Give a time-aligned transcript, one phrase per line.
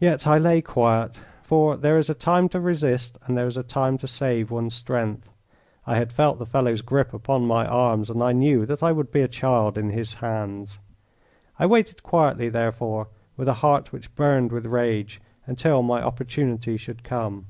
[0.00, 3.62] Yet I lay quiet, for there is a time to resist and there is a
[3.62, 5.30] time to save one's strength.
[5.86, 9.12] I had felt the fellow's grip upon my arms, and I knew that I would
[9.12, 10.80] be a child in his hands.
[11.60, 13.06] I waited quietly, therefore,
[13.36, 17.46] with a heart which burned with rage, until my opportunity should come.